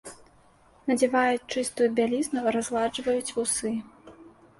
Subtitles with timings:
[0.91, 3.75] Надзяваюць чыстую бялізну, разгладжваюць вусы.